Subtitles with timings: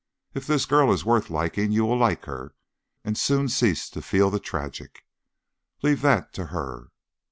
[0.33, 2.55] If this girl is worth liking, you will like her,
[3.03, 5.03] and soon cease to feel tragic.
[5.83, 6.87] Leave that to her!"